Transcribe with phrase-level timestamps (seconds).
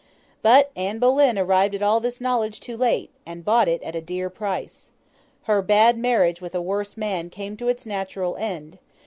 [0.41, 4.01] But, Anne Boleyn arrived at all this knowledge too late, and bought it at a
[4.01, 4.89] dear price.
[5.43, 8.79] Her bad marriage with a worse man came to its natural end.